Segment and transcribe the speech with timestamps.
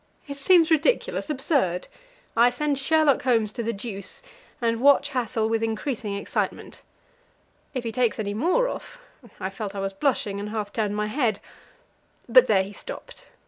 [0.27, 1.87] It seems ridiculous absurd.
[2.35, 4.23] I send Sherlock Holmes to the deuce,
[4.59, 6.81] and watch Hassel with increasing excitement;
[7.75, 8.97] if he takes any more off
[9.39, 11.39] I felt I was blushing, and half turned my head,
[12.27, 13.27] but there he stopped.